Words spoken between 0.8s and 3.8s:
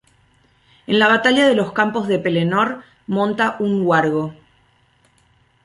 En la Batalla de los Campos de Pelennor monta